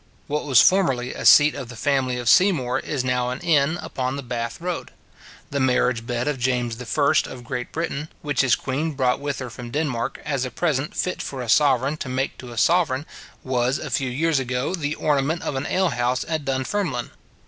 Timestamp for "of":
1.53-1.69, 2.17-2.27, 6.27-6.39, 7.31-7.43, 15.43-15.53